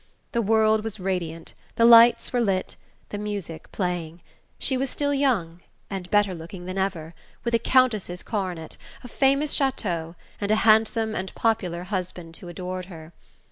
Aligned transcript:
The 0.31 0.41
world 0.41 0.83
was 0.83 0.99
radiant, 0.99 1.53
the 1.75 1.85
lights 1.85 2.33
were 2.33 2.41
lit, 2.41 2.75
the 3.09 3.19
music 3.19 3.71
playing; 3.71 4.21
she 4.57 4.75
was 4.75 4.89
still 4.89 5.13
young, 5.13 5.61
and 5.91 6.09
better 6.09 6.33
looking 6.33 6.65
than 6.65 6.79
ever, 6.79 7.13
with 7.43 7.53
a 7.53 7.59
Countess's 7.59 8.23
coronet, 8.23 8.77
a 9.03 9.07
famous 9.07 9.53
chateau 9.53 10.15
and 10.41 10.49
a 10.49 10.55
handsome 10.65 11.13
and 11.13 11.31
popular 11.35 11.83
husband 11.83 12.35
who 12.37 12.47
adored 12.47 12.85
her. 12.85 13.13